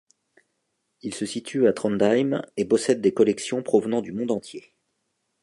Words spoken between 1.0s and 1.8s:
Il se situe à